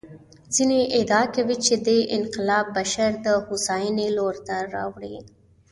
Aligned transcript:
ځینې 0.55 0.79
ادعا 0.97 1.23
کوي 1.35 1.57
چې 1.65 1.73
دې 1.85 1.97
انقلاب 2.15 2.65
بشر 2.77 3.11
د 3.25 3.27
هوساینې 3.45 4.07
لور 4.17 4.35
ته 4.47 4.55
راوړ. 4.73 5.01